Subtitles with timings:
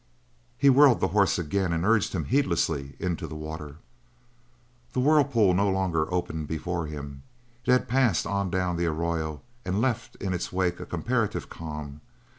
[0.57, 3.75] he whirled the horse again and urged him heedlessly into the water.
[4.93, 7.21] The whirlpool no longer opened before him
[7.67, 12.01] it had passed on down the arroyo and left in its wake a comparative calm.